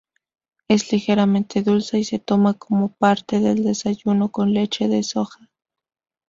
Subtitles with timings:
[0.67, 5.51] Es ligeramente dulce, y se toma como parte del desayuno con leche de soja.